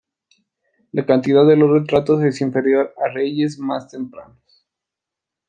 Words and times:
La 0.93 1.05
calidad 1.05 1.45
de 1.45 1.55
los 1.55 1.69
retratos 1.69 2.23
es 2.23 2.41
inferior 2.41 2.91
a 2.97 3.09
reyes 3.13 3.59
más 3.59 3.87
tempranos. 3.87 4.65